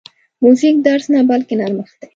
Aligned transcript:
موزیک 0.43 0.75
درز 0.85 1.05
نه، 1.13 1.19
بلکې 1.29 1.53
نرمښت 1.59 1.95
دی. 1.99 2.07